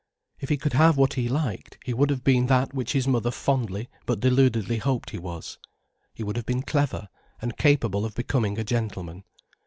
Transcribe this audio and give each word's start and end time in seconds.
If 0.39 0.49
he 0.49 0.57
could 0.57 0.73
have 0.73 0.93
been 0.95 0.99
what 0.99 1.13
he 1.13 1.29
liked, 1.29 1.77
he 1.83 1.93
would 1.93 2.09
have 2.09 2.23
been 2.23 2.47
that 2.47 2.73
which 2.73 2.93
his 2.93 3.07
mother 3.07 3.29
fondly 3.29 3.87
but 4.07 4.19
deludedly 4.19 4.79
hoped 4.79 5.11
he 5.11 5.19
was. 5.19 5.59
He 6.11 6.23
would 6.23 6.37
have 6.37 6.45
been 6.47 6.63
clever, 6.63 7.07
and 7.39 7.55
capable 7.55 8.03
of 8.03 8.15
becoming 8.15 8.57
a 8.57 8.63
gentleman. 8.63 9.25